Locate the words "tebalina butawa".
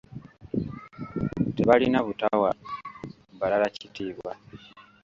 1.55-2.49